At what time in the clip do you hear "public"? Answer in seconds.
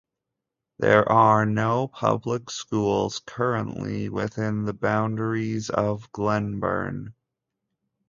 1.87-2.49